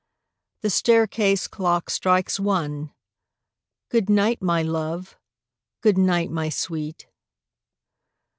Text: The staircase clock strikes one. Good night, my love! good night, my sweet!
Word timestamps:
The 0.61 0.71
staircase 0.71 1.47
clock 1.47 1.91
strikes 1.91 2.39
one. 2.39 2.91
Good 3.89 4.09
night, 4.09 4.41
my 4.41 4.63
love! 4.63 5.15
good 5.81 5.99
night, 5.99 6.31
my 6.31 6.49
sweet! 6.49 7.07